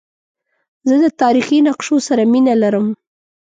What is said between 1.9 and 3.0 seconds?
سره مینه لرم.